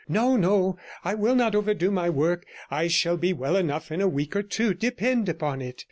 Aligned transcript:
No, 0.09 0.35
no; 0.35 0.79
I 1.05 1.13
will 1.13 1.35
not 1.35 1.53
overdo 1.53 1.91
my 1.91 2.09
work; 2.09 2.47
I 2.71 2.87
shall 2.87 3.17
be 3.17 3.33
well 3.33 3.55
enough 3.55 3.91
in 3.91 4.01
a 4.01 4.07
week 4.09 4.35
or 4.35 4.41
two, 4.41 4.73
depend 4.73 5.29
upon 5.29 5.61
it.' 5.61 5.79